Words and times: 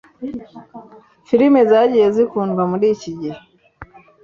Filimi 1.27 1.61
zagiye 1.69 2.07
zikundwa 2.15 2.61
murii 2.71 2.93
iki 2.95 3.11
gihe 3.19 3.39